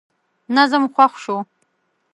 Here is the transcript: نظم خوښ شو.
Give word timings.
نظم 0.55 0.83
خوښ 0.93 1.13
شو. 1.23 1.37